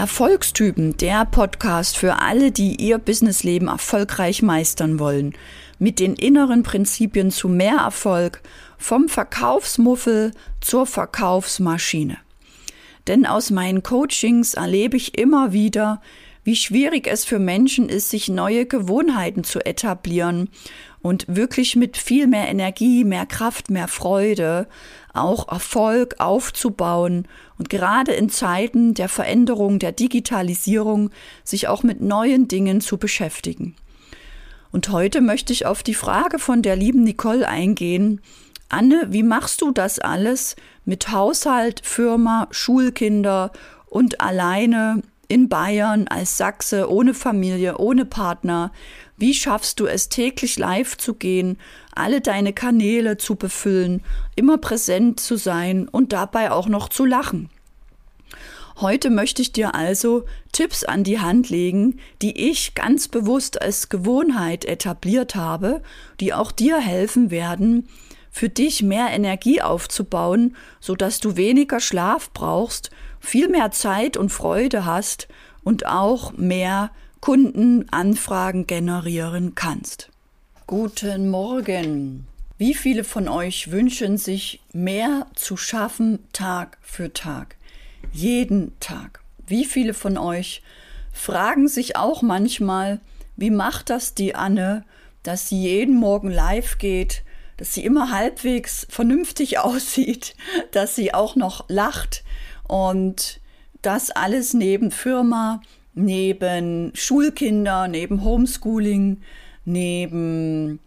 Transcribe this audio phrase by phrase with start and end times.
[0.00, 5.34] Erfolgstypen, der Podcast für alle, die ihr Businessleben erfolgreich meistern wollen.
[5.78, 8.40] Mit den inneren Prinzipien zu mehr Erfolg,
[8.78, 10.30] vom Verkaufsmuffel
[10.62, 12.16] zur Verkaufsmaschine.
[13.08, 16.00] Denn aus meinen Coachings erlebe ich immer wieder,
[16.44, 20.48] wie schwierig es für Menschen ist, sich neue Gewohnheiten zu etablieren
[21.02, 24.66] und wirklich mit viel mehr Energie, mehr Kraft, mehr Freude
[25.12, 27.26] auch Erfolg aufzubauen
[27.58, 31.10] und gerade in Zeiten der Veränderung, der Digitalisierung
[31.44, 33.74] sich auch mit neuen Dingen zu beschäftigen.
[34.72, 38.20] Und heute möchte ich auf die Frage von der lieben Nicole eingehen.
[38.68, 43.50] Anne, wie machst du das alles mit Haushalt, Firma, Schulkinder
[43.86, 48.70] und alleine in Bayern als Sachse, ohne Familie, ohne Partner?
[49.16, 51.58] Wie schaffst du es täglich live zu gehen,
[52.00, 54.02] alle deine Kanäle zu befüllen,
[54.36, 57.50] immer präsent zu sein und dabei auch noch zu lachen?
[58.80, 63.90] Heute möchte ich dir also Tipps an die Hand legen, die ich ganz bewusst als
[63.90, 65.82] Gewohnheit etabliert habe,
[66.18, 67.88] die auch dir helfen werden,
[68.30, 74.30] für dich mehr Energie aufzubauen, so dass du weniger Schlaf brauchst viel mehr Zeit und
[74.30, 75.28] Freude hast
[75.62, 80.09] und auch mehr Kundenanfragen generieren kannst.
[80.70, 82.28] Guten Morgen.
[82.56, 87.56] Wie viele von euch wünschen sich mehr zu schaffen Tag für Tag?
[88.12, 89.18] Jeden Tag.
[89.48, 90.62] Wie viele von euch
[91.12, 93.00] fragen sich auch manchmal,
[93.34, 94.84] wie macht das die Anne,
[95.24, 97.24] dass sie jeden Morgen live geht,
[97.56, 100.36] dass sie immer halbwegs vernünftig aussieht,
[100.70, 102.22] dass sie auch noch lacht,
[102.68, 103.40] und
[103.82, 105.62] das alles neben Firma,
[105.94, 109.20] neben Schulkinder, neben Homeschooling,
[109.64, 110.80] neben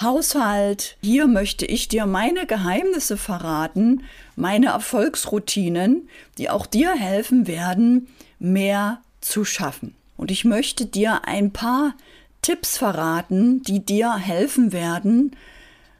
[0.00, 0.96] Haushalt.
[1.02, 4.04] Hier möchte ich dir meine Geheimnisse verraten,
[4.36, 9.94] meine Erfolgsroutinen, die auch dir helfen werden, mehr zu schaffen.
[10.16, 11.94] Und ich möchte dir ein paar
[12.42, 15.36] Tipps verraten, die dir helfen werden,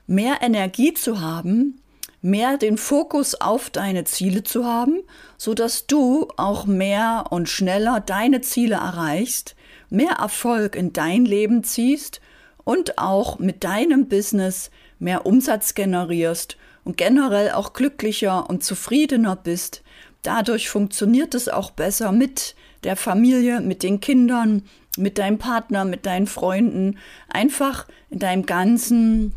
[0.06, 1.79] mehr Energie zu haben,
[2.22, 5.00] mehr den Fokus auf deine Ziele zu haben,
[5.38, 9.56] so dass du auch mehr und schneller deine Ziele erreichst,
[9.88, 12.20] mehr Erfolg in dein Leben ziehst
[12.64, 19.82] und auch mit deinem Business mehr Umsatz generierst und generell auch glücklicher und zufriedener bist.
[20.22, 22.54] Dadurch funktioniert es auch besser mit
[22.84, 24.62] der Familie, mit den Kindern,
[24.96, 26.98] mit deinem Partner, mit deinen Freunden,
[27.28, 29.34] einfach in deinem ganzen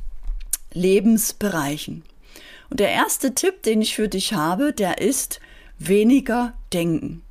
[0.74, 2.04] Lebensbereichen.
[2.74, 5.40] Und der erste Tipp, den ich für dich habe, der ist
[5.78, 7.22] weniger denken.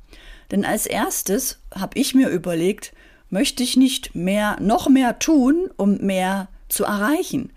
[0.51, 2.93] Denn als erstes habe ich mir überlegt,
[3.29, 7.51] möchte ich nicht mehr, noch mehr tun, um mehr zu erreichen,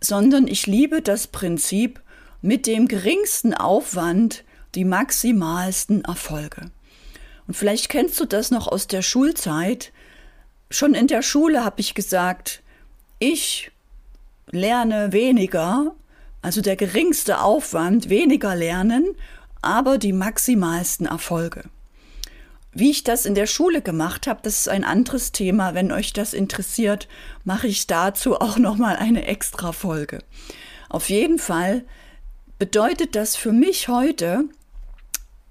[0.00, 2.00] sondern ich liebe das Prinzip
[2.42, 4.44] mit dem geringsten Aufwand
[4.76, 6.70] die maximalsten Erfolge.
[7.48, 9.90] Und vielleicht kennst du das noch aus der Schulzeit.
[10.70, 12.62] Schon in der Schule habe ich gesagt,
[13.18, 13.72] ich
[14.52, 15.96] lerne weniger,
[16.42, 19.14] also der geringste Aufwand, weniger lernen,
[19.62, 21.64] aber die maximalsten Erfolge.
[22.72, 25.74] Wie ich das in der Schule gemacht habe, das ist ein anderes Thema.
[25.74, 27.08] Wenn euch das interessiert,
[27.42, 30.22] mache ich dazu auch noch mal eine extra Folge.
[30.90, 31.84] Auf jeden Fall
[32.58, 34.44] bedeutet das für mich heute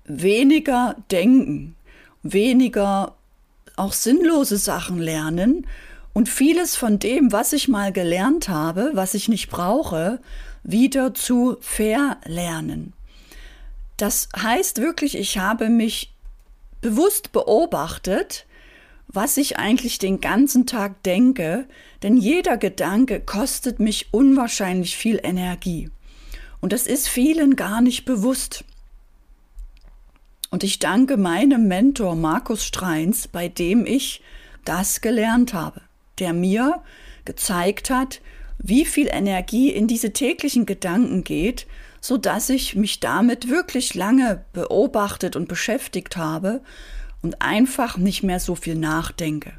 [0.06, 1.76] weniger denken,
[2.22, 3.16] weniger
[3.76, 5.66] auch sinnlose Sachen lernen
[6.14, 10.20] und vieles von dem, was ich mal gelernt habe, was ich nicht brauche,
[10.66, 12.94] wieder zu verlernen.
[13.98, 16.14] Das heißt wirklich, ich habe mich
[16.82, 18.46] bewusst beobachtet,
[19.08, 21.68] was ich eigentlich den ganzen Tag denke,
[22.04, 25.90] denn jeder Gedanke kostet mich unwahrscheinlich viel Energie.
[26.60, 28.66] Und das ist vielen gar nicht bewusst.
[30.50, 34.22] Und ich danke meinem Mentor Markus Streins, bei dem ich
[34.66, 35.82] das gelernt habe,
[36.20, 36.82] der mir
[37.24, 38.22] gezeigt hat,
[38.58, 41.68] wie viel Energie in diese täglichen Gedanken geht,
[42.02, 46.62] so dass ich mich damit wirklich lange beobachtet und beschäftigt habe
[47.22, 49.54] und einfach nicht mehr so viel nachdenke.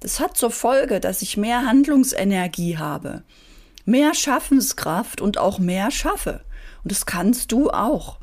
[0.00, 3.24] Das hat zur Folge, dass ich mehr Handlungsenergie habe,
[3.84, 6.42] mehr Schaffenskraft und auch mehr schaffe.
[6.84, 8.18] Und das kannst du auch.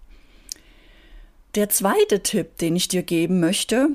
[1.55, 3.89] Der zweite Tipp, den ich dir geben möchte,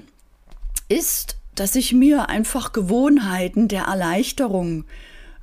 [0.88, 4.84] ist, dass ich mir einfach Gewohnheiten der Erleichterung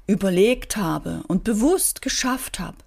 [0.08, 2.78] überlegt habe und bewusst geschafft habe.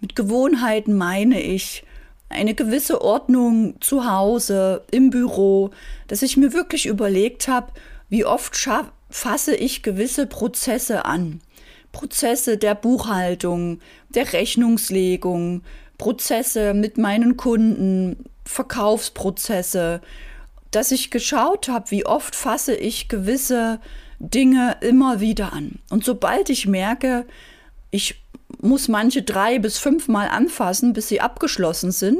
[0.00, 1.84] Mit Gewohnheiten meine ich
[2.28, 5.70] eine gewisse Ordnung zu Hause, im Büro,
[6.08, 7.72] dass ich mir wirklich überlegt habe,
[8.08, 8.68] wie oft
[9.08, 11.40] fasse ich gewisse Prozesse an.
[11.92, 13.80] Prozesse der Buchhaltung,
[14.10, 15.62] der Rechnungslegung,
[15.98, 20.02] Prozesse mit meinen Kunden, Verkaufsprozesse,
[20.70, 23.80] dass ich geschaut habe, wie oft fasse ich gewisse
[24.18, 25.78] Dinge immer wieder an.
[25.90, 27.26] Und sobald ich merke,
[27.90, 28.22] ich
[28.60, 32.18] muss manche drei bis fünfmal anfassen, bis sie abgeschlossen sind,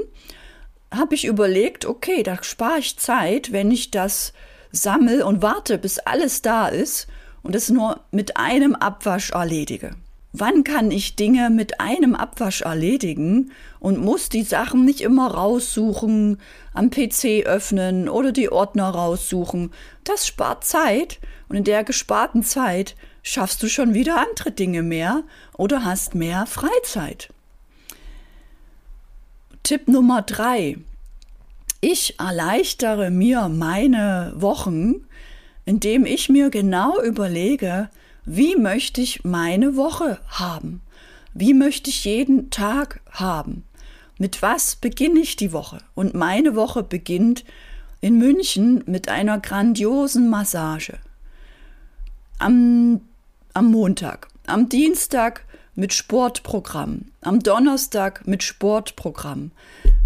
[0.93, 4.33] habe ich überlegt, okay, da spare ich Zeit, wenn ich das
[4.73, 7.07] sammle und warte, bis alles da ist
[7.43, 9.97] und es nur mit einem Abwasch erledige.
[10.33, 16.39] Wann kann ich Dinge mit einem Abwasch erledigen und muss die Sachen nicht immer raussuchen,
[16.75, 19.73] am PC öffnen oder die Ordner raussuchen?
[20.05, 25.25] Das spart Zeit und in der gesparten Zeit schaffst du schon wieder andere Dinge mehr
[25.57, 27.31] oder hast mehr Freizeit.
[29.63, 30.77] Tipp Nummer drei.
[31.81, 35.07] Ich erleichtere mir meine Wochen,
[35.65, 37.91] indem ich mir genau überlege,
[38.27, 40.83] wie möchte ich meine Woche haben?
[41.33, 43.63] Wie möchte ich jeden Tag haben?
[44.19, 45.79] Mit was beginne ich die Woche?
[45.95, 47.45] Und meine Woche beginnt
[48.01, 50.99] in München mit einer grandiosen Massage.
[52.41, 53.01] Am,
[53.55, 55.45] am Montag, am Dienstag
[55.77, 59.53] mit Sportprogramm, am Donnerstag mit Sportprogramm,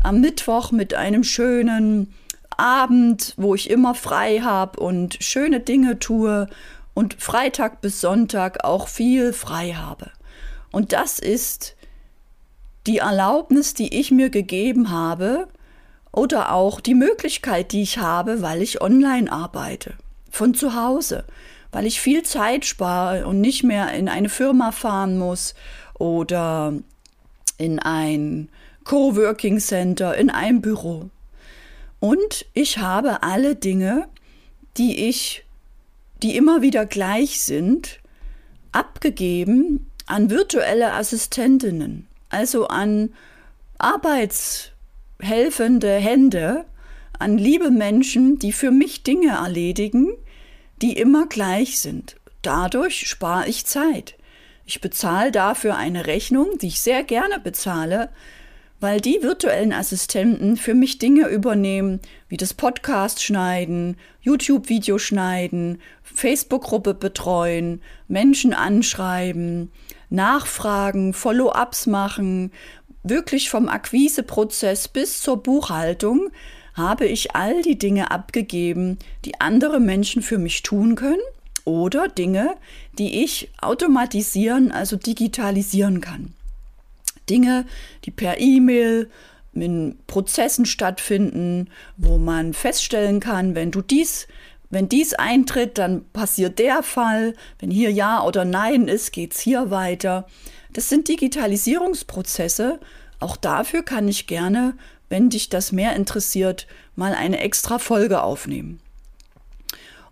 [0.02, 2.12] am Mittwoch mit einem schönen
[2.56, 6.49] Abend, wo ich immer frei habe und schöne Dinge tue
[7.00, 10.11] und Freitag bis Sonntag auch viel frei habe.
[10.70, 11.75] Und das ist
[12.87, 15.49] die Erlaubnis, die ich mir gegeben habe
[16.12, 19.94] oder auch die Möglichkeit, die ich habe, weil ich online arbeite,
[20.31, 21.25] von zu Hause,
[21.73, 25.55] weil ich viel Zeit spare und nicht mehr in eine Firma fahren muss
[25.94, 26.75] oder
[27.56, 28.50] in ein
[28.85, 31.08] Coworking Center, in ein Büro.
[31.99, 34.06] Und ich habe alle Dinge,
[34.76, 35.46] die ich
[36.22, 37.99] die immer wieder gleich sind,
[38.72, 43.12] abgegeben an virtuelle Assistentinnen, also an
[43.78, 46.64] arbeitshelfende Hände,
[47.19, 50.12] an liebe Menschen, die für mich Dinge erledigen,
[50.82, 52.17] die immer gleich sind.
[52.43, 54.14] Dadurch spare ich Zeit.
[54.64, 58.08] Ich bezahle dafür eine Rechnung, die ich sehr gerne bezahle,
[58.81, 66.94] weil die virtuellen Assistenten für mich Dinge übernehmen, wie das Podcast schneiden, YouTube-Video schneiden, Facebook-Gruppe
[66.94, 69.71] betreuen, Menschen anschreiben,
[70.09, 72.53] nachfragen, Follow-ups machen,
[73.03, 76.31] wirklich vom Akquiseprozess bis zur Buchhaltung
[76.75, 81.21] habe ich all die Dinge abgegeben, die andere Menschen für mich tun können
[81.65, 82.55] oder Dinge,
[82.99, 86.35] die ich automatisieren, also digitalisieren kann.
[87.31, 87.65] Dinge,
[88.05, 89.09] die per E-Mail
[89.55, 94.27] in Prozessen stattfinden, wo man feststellen kann, wenn du dies,
[94.71, 99.41] wenn dies eintritt, dann passiert der Fall, wenn hier Ja oder Nein ist, geht es
[99.41, 100.27] hier weiter.
[100.73, 102.79] Das sind Digitalisierungsprozesse.
[103.19, 104.75] Auch dafür kann ich gerne,
[105.09, 108.81] wenn dich das mehr interessiert, mal eine extra Folge aufnehmen.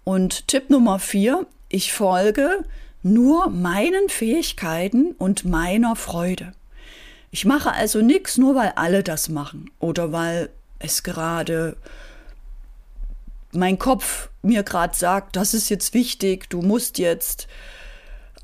[0.03, 2.65] Und Tipp Nummer vier, ich folge
[3.05, 6.53] nur meinen Fähigkeiten und meiner Freude.
[7.31, 11.77] Ich mache also nichts, nur weil alle das machen oder weil es gerade
[13.53, 17.49] mein Kopf mir gerade sagt, das ist jetzt wichtig, du musst jetzt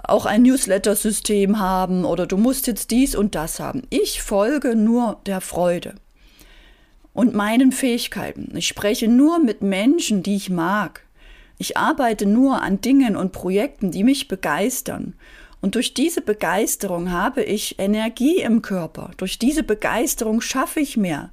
[0.02, 3.82] auch ein Newsletter-System haben oder du musst jetzt dies und das haben.
[3.90, 5.94] Ich folge nur der Freude
[7.12, 8.54] und meinen Fähigkeiten.
[8.56, 11.02] Ich spreche nur mit Menschen, die ich mag.
[11.56, 15.14] Ich arbeite nur an Dingen und Projekten, die mich begeistern.
[15.64, 19.12] Und durch diese Begeisterung habe ich Energie im Körper.
[19.16, 21.30] Durch diese Begeisterung schaffe ich mehr.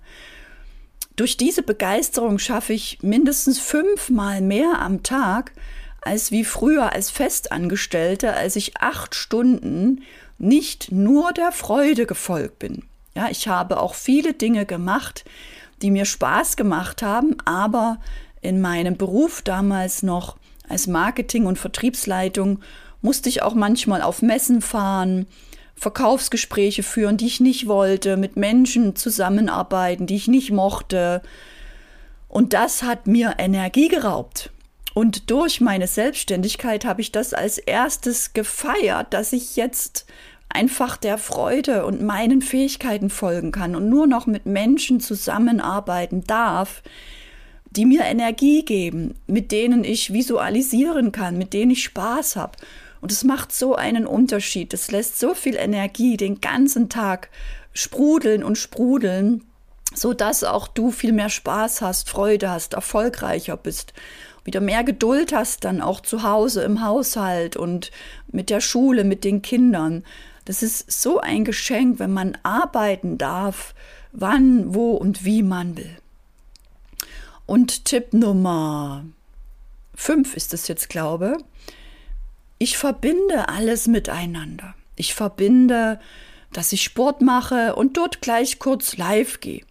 [1.17, 5.51] Durch diese Begeisterung schaffe ich mindestens fünfmal mehr am Tag
[5.99, 10.01] als wie früher als Festangestellte, als ich acht Stunden
[10.37, 12.83] nicht nur der Freude gefolgt bin.
[13.13, 15.25] Ja, ich habe auch viele Dinge gemacht,
[15.81, 17.99] die mir Spaß gemacht haben, aber
[18.39, 20.37] in meinem Beruf damals noch
[20.69, 22.61] als Marketing- und Vertriebsleitung
[23.01, 25.27] musste ich auch manchmal auf Messen fahren,
[25.75, 31.21] Verkaufsgespräche führen, die ich nicht wollte, mit Menschen zusammenarbeiten, die ich nicht mochte.
[32.27, 34.51] Und das hat mir Energie geraubt.
[34.93, 40.05] Und durch meine Selbstständigkeit habe ich das als erstes gefeiert, dass ich jetzt
[40.49, 46.83] einfach der Freude und meinen Fähigkeiten folgen kann und nur noch mit Menschen zusammenarbeiten darf,
[47.71, 52.57] die mir Energie geben, mit denen ich visualisieren kann, mit denen ich Spaß habe
[53.01, 54.73] und es macht so einen Unterschied.
[54.73, 57.29] Es lässt so viel Energie den ganzen Tag
[57.73, 59.43] sprudeln und sprudeln,
[59.93, 63.93] so dass auch du viel mehr Spaß hast, Freude hast, erfolgreicher bist,
[64.43, 67.91] wieder mehr Geduld hast dann auch zu Hause im Haushalt und
[68.31, 70.03] mit der Schule, mit den Kindern.
[70.45, 73.75] Das ist so ein Geschenk, wenn man arbeiten darf,
[74.11, 75.97] wann, wo und wie man will.
[77.45, 79.05] Und Tipp Nummer
[79.95, 81.45] 5 ist es jetzt, glaube ich,
[82.77, 84.75] verbinde alles miteinander.
[84.95, 85.99] Ich verbinde,
[86.53, 89.61] dass ich Sport mache und dort gleich kurz live gehe.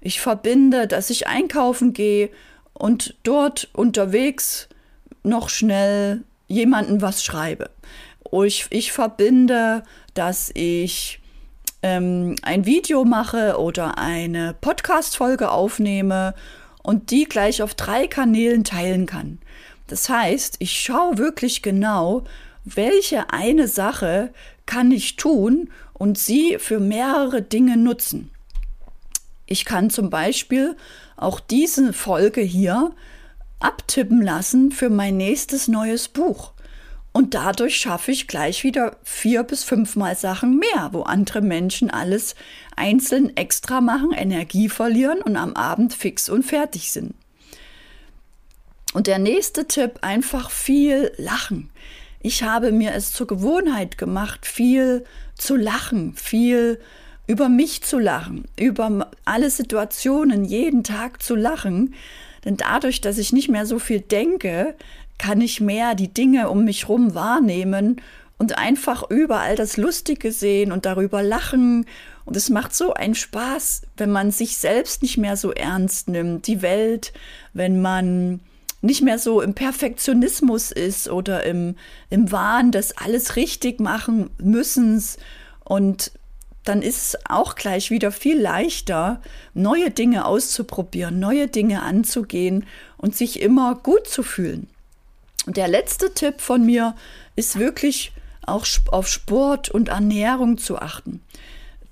[0.00, 2.30] Ich verbinde, dass ich einkaufen gehe
[2.74, 4.68] und dort unterwegs
[5.24, 7.70] noch schnell jemanden was schreibe.
[8.30, 9.82] Ich, ich verbinde,
[10.14, 11.20] dass ich
[11.82, 16.34] ähm, ein Video mache oder eine Podcast-Folge aufnehme
[16.82, 19.40] und die gleich auf drei Kanälen teilen kann.
[19.88, 22.24] Das heißt, ich schaue wirklich genau,
[22.64, 24.32] welche eine Sache
[24.66, 28.30] kann ich tun und sie für mehrere Dinge nutzen.
[29.46, 30.76] Ich kann zum Beispiel
[31.16, 32.92] auch diese Folge hier
[33.60, 36.52] abtippen lassen für mein nächstes neues Buch.
[37.12, 42.34] Und dadurch schaffe ich gleich wieder vier bis fünfmal Sachen mehr, wo andere Menschen alles
[42.76, 47.14] einzeln extra machen, Energie verlieren und am Abend fix und fertig sind.
[48.94, 51.70] Und der nächste Tipp, einfach viel lachen.
[52.20, 55.04] Ich habe mir es zur Gewohnheit gemacht, viel
[55.36, 56.80] zu lachen, viel
[57.26, 61.94] über mich zu lachen, über alle Situationen jeden Tag zu lachen.
[62.44, 64.74] Denn dadurch, dass ich nicht mehr so viel denke,
[65.18, 68.00] kann ich mehr die Dinge um mich herum wahrnehmen
[68.38, 71.86] und einfach überall das Lustige sehen und darüber lachen.
[72.24, 76.46] Und es macht so einen Spaß, wenn man sich selbst nicht mehr so ernst nimmt,
[76.46, 77.12] die Welt,
[77.52, 78.40] wenn man
[78.80, 81.76] nicht mehr so im Perfektionismus ist oder im,
[82.10, 85.18] im Wahn des alles richtig machen müssens.
[85.64, 86.12] Und
[86.64, 89.20] dann ist es auch gleich wieder viel leichter,
[89.54, 92.66] neue Dinge auszuprobieren, neue Dinge anzugehen
[92.98, 94.68] und sich immer gut zu fühlen.
[95.46, 96.94] Und der letzte Tipp von mir
[97.34, 98.12] ist wirklich
[98.44, 101.22] auch auf Sport und Ernährung zu achten.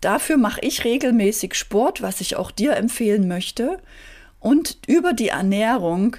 [0.00, 3.78] Dafür mache ich regelmäßig Sport, was ich auch dir empfehlen möchte.
[4.40, 6.16] Und über die Ernährung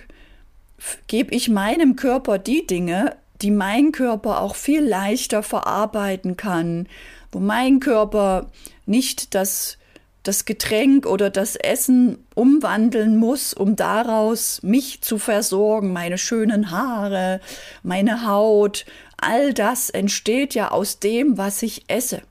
[1.08, 6.88] gebe ich meinem Körper die Dinge, die mein Körper auch viel leichter verarbeiten kann,
[7.32, 8.48] wo mein Körper
[8.86, 9.78] nicht das,
[10.24, 17.42] das Getränk oder das Essen umwandeln muss, um daraus mich zu versorgen, meine schönen Haare,
[17.84, 18.86] meine Haut,
[19.18, 22.22] all das entsteht ja aus dem, was ich esse.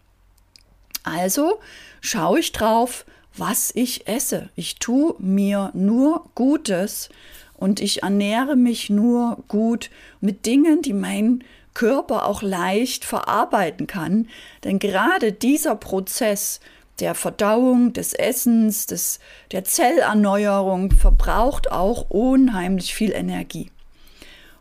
[1.02, 1.60] Also
[2.00, 3.04] schaue ich drauf,
[3.36, 4.48] was ich esse.
[4.56, 7.10] Ich tue mir nur Gutes
[7.56, 11.42] und ich ernähre mich nur gut mit Dingen, die mein
[11.74, 14.28] Körper auch leicht verarbeiten kann.
[14.64, 16.60] Denn gerade dieser Prozess
[17.00, 19.20] der Verdauung, des Essens, des,
[19.52, 23.70] der Zellerneuerung verbraucht auch unheimlich viel Energie.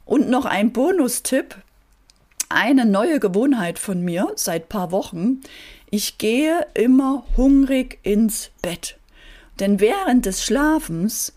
[0.03, 1.55] Und noch ein Bonustipp,
[2.49, 5.41] eine neue Gewohnheit von mir seit paar Wochen.
[5.89, 8.97] Ich gehe immer hungrig ins Bett.
[9.59, 11.33] Denn während des Schlafens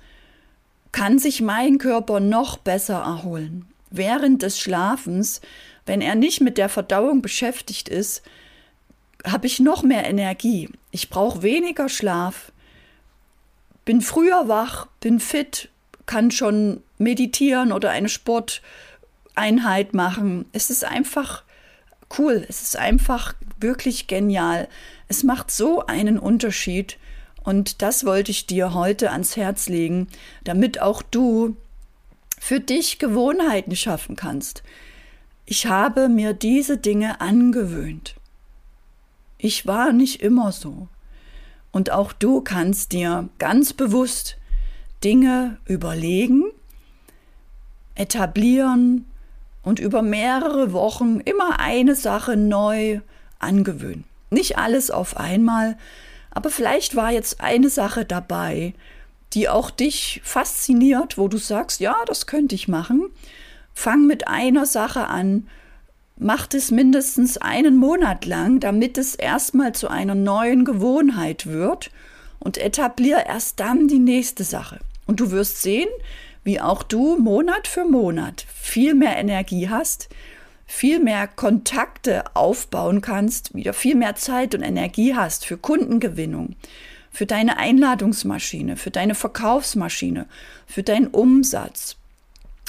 [0.93, 3.67] kann sich mein Körper noch besser erholen.
[3.91, 5.41] Während des Schlafens,
[5.87, 8.23] wenn er nicht mit der Verdauung beschäftigt ist,
[9.25, 10.69] habe ich noch mehr Energie.
[10.91, 12.53] Ich brauche weniger Schlaf,
[13.85, 15.71] bin früher wach, bin fit,
[16.07, 20.47] kann schon meditieren oder eine Sporteinheit machen.
[20.53, 21.43] Es ist einfach
[22.19, 24.69] cool, es ist einfach wirklich genial.
[25.09, 26.99] Es macht so einen Unterschied
[27.49, 30.09] und das wollte ich dir heute ans Herz legen,
[30.45, 31.57] damit auch du
[32.39, 34.63] für dich Gewohnheiten schaffen kannst.
[35.47, 38.17] Ich habe mir diese Dinge angewöhnt.
[39.39, 40.89] Ich war nicht immer so.
[41.73, 44.37] Und auch du kannst dir ganz bewusst
[45.03, 46.45] Dinge überlegen,
[47.95, 49.07] etablieren
[49.63, 53.01] und über mehrere Wochen immer eine Sache neu
[53.39, 54.05] angewöhnen.
[54.29, 55.79] Nicht alles auf einmal,
[56.39, 58.73] aber vielleicht war jetzt eine Sache dabei,
[59.33, 63.11] die auch dich fasziniert, wo du sagst, ja, das könnte ich machen.
[63.75, 65.49] Fang mit einer Sache an,
[66.17, 71.91] mach es mindestens einen Monat lang, damit es erstmal zu einer neuen Gewohnheit wird
[72.39, 74.79] und etablier erst dann die nächste Sache.
[75.09, 75.89] Und du wirst sehen,
[76.45, 80.09] wie auch du Monat für Monat viel mehr Energie hast,
[80.69, 86.55] viel mehr Kontakte aufbauen kannst, wieder viel mehr Zeit und Energie hast für Kundengewinnung,
[87.11, 90.27] für deine Einladungsmaschine, für deine Verkaufsmaschine,
[90.67, 91.97] für deinen Umsatz.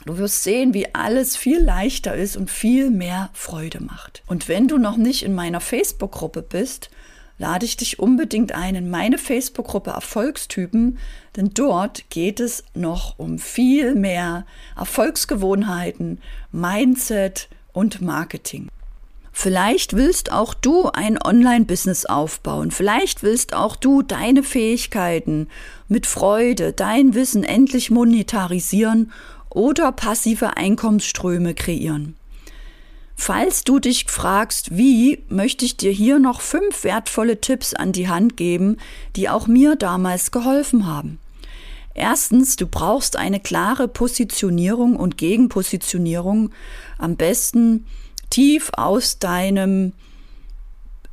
[0.05, 4.23] Du wirst sehen, wie alles viel leichter ist und viel mehr Freude macht.
[4.27, 6.89] Und wenn du noch nicht in meiner Facebook-Gruppe bist,
[7.37, 10.99] lade ich dich unbedingt ein in meine Facebook-Gruppe Erfolgstypen,
[11.35, 14.45] denn dort geht es noch um viel mehr
[14.77, 16.21] Erfolgsgewohnheiten,
[16.53, 18.69] Mindset, und Marketing.
[19.31, 22.71] Vielleicht willst auch du ein Online-Business aufbauen.
[22.71, 25.47] Vielleicht willst auch du deine Fähigkeiten
[25.87, 29.11] mit Freude, dein Wissen endlich monetarisieren
[29.49, 32.15] oder passive Einkommensströme kreieren.
[33.15, 38.07] Falls du dich fragst, wie, möchte ich dir hier noch fünf wertvolle Tipps an die
[38.07, 38.77] Hand geben,
[39.15, 41.19] die auch mir damals geholfen haben.
[41.99, 46.51] Erstens, du brauchst eine klare Positionierung und Gegenpositionierung,
[46.97, 47.85] am besten
[48.29, 49.91] tief aus deinem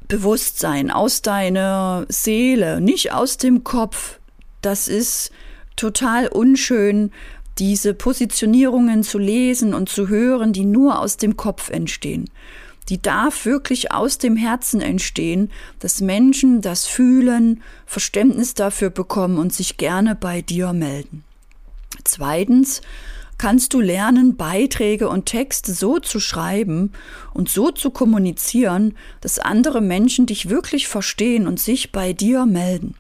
[0.07, 4.21] Bewusstsein, aus deiner Seele, nicht aus dem Kopf.
[4.63, 5.33] Das ist
[5.75, 7.11] total unschön,
[7.59, 12.31] diese Positionierungen zu lesen und zu hören, die nur aus dem Kopf entstehen.
[12.89, 15.51] Die darf wirklich aus dem Herzen entstehen,
[15.81, 21.25] dass Menschen das fühlen, Verständnis dafür bekommen und sich gerne bei dir melden.
[22.05, 22.83] Zweitens
[23.39, 26.93] kannst du lernen, Beiträge und Texte so zu schreiben
[27.35, 32.95] und so zu kommunizieren, dass andere Menschen dich wirklich verstehen und sich bei dir melden.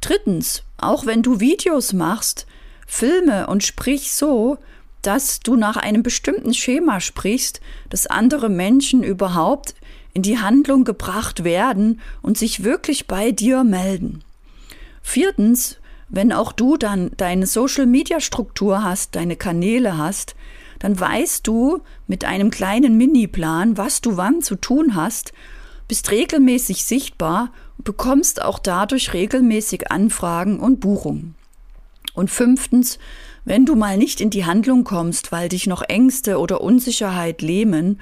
[0.00, 2.46] Drittens, auch wenn du Videos machst,
[2.86, 4.58] filme und sprich so,
[5.06, 9.74] dass du nach einem bestimmten Schema sprichst, dass andere Menschen überhaupt
[10.14, 14.22] in die Handlung gebracht werden und sich wirklich bei dir melden.
[15.02, 20.36] Viertens, wenn auch du dann deine Social-Media-Struktur hast, deine Kanäle hast,
[20.78, 25.32] dann weißt du mit einem kleinen Mini-Plan, was du wann zu tun hast,
[25.88, 31.34] bist regelmäßig sichtbar und bekommst auch dadurch regelmäßig Anfragen und Buchungen.
[32.14, 32.98] Und fünftens,
[33.44, 38.00] wenn du mal nicht in die Handlung kommst, weil dich noch Ängste oder Unsicherheit lähmen,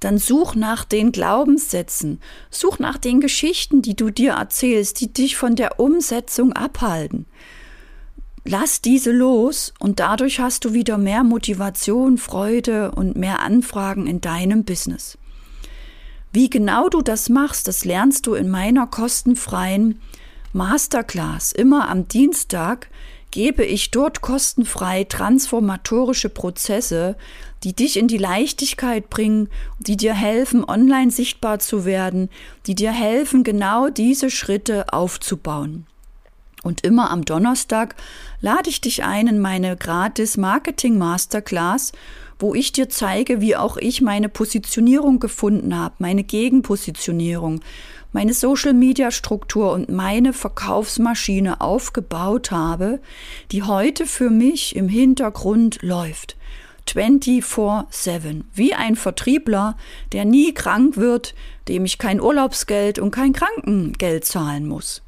[0.00, 2.20] dann such nach den Glaubenssätzen,
[2.50, 7.26] such nach den Geschichten, die du dir erzählst, die dich von der Umsetzung abhalten.
[8.44, 14.20] Lass diese los und dadurch hast du wieder mehr Motivation, Freude und mehr Anfragen in
[14.20, 15.16] deinem Business.
[16.32, 20.00] Wie genau du das machst, das lernst du in meiner kostenfreien
[20.52, 22.88] Masterclass immer am Dienstag
[23.32, 27.16] gebe ich dort kostenfrei transformatorische Prozesse,
[27.64, 29.48] die dich in die Leichtigkeit bringen,
[29.80, 32.28] die dir helfen, online sichtbar zu werden,
[32.66, 35.86] die dir helfen, genau diese Schritte aufzubauen.
[36.62, 37.96] Und immer am Donnerstag
[38.40, 41.90] lade ich dich ein in meine gratis Marketing Masterclass,
[42.38, 47.60] wo ich dir zeige, wie auch ich meine Positionierung gefunden habe, meine Gegenpositionierung,
[48.12, 53.00] meine Social-Media-Struktur und meine Verkaufsmaschine aufgebaut habe,
[53.50, 56.36] die heute für mich im Hintergrund läuft.
[56.88, 58.42] 24-7.
[58.54, 59.76] Wie ein Vertriebler,
[60.12, 61.34] der nie krank wird,
[61.68, 65.02] dem ich kein Urlaubsgeld und kein Krankengeld zahlen muss.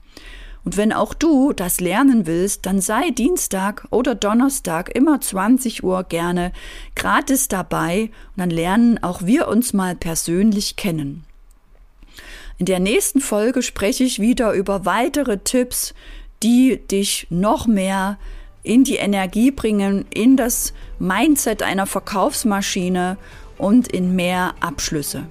[0.65, 6.05] Und wenn auch du das lernen willst, dann sei Dienstag oder Donnerstag immer 20 Uhr
[6.05, 6.53] gerne
[6.95, 11.25] gratis dabei und dann lernen auch wir uns mal persönlich kennen.
[12.57, 15.93] In der nächsten Folge spreche ich wieder über weitere Tipps,
[16.43, 18.17] die dich noch mehr
[18.63, 23.19] in die Energie bringen, in das Mindset einer Verkaufsmaschine
[23.59, 25.25] und in mehr Abschlüsse.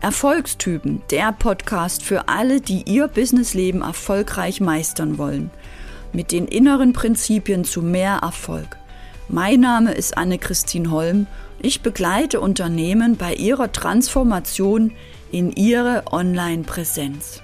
[0.00, 5.50] Erfolgstypen, der Podcast für alle, die ihr Businessleben erfolgreich meistern wollen.
[6.12, 8.76] Mit den inneren Prinzipien zu mehr Erfolg.
[9.28, 11.26] Mein Name ist Anne-Christine Holm.
[11.60, 14.92] Ich begleite Unternehmen bei ihrer Transformation
[15.36, 17.42] in ihre Online-Präsenz.